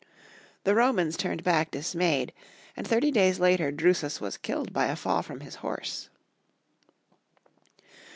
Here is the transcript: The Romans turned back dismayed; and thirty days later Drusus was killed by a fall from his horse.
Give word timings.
The 0.63 0.73
Romans 0.73 1.15
turned 1.15 1.43
back 1.43 1.69
dismayed; 1.69 2.33
and 2.75 2.87
thirty 2.87 3.11
days 3.11 3.39
later 3.39 3.71
Drusus 3.71 4.19
was 4.19 4.35
killed 4.35 4.73
by 4.73 4.87
a 4.87 4.95
fall 4.95 5.21
from 5.21 5.41
his 5.41 5.57
horse. 5.61 6.09